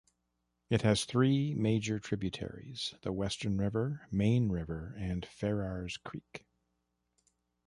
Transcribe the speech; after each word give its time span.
It 0.71 0.81
has 0.81 1.05
three 1.05 1.53
major 1.53 1.99
tributaries 1.99 2.95
the 3.03 3.11
Western 3.13 3.59
River, 3.59 4.07
Mayne 4.09 4.49
River 4.49 4.95
and 4.97 5.23
Farrars 5.23 5.97
Creek. 6.03 6.47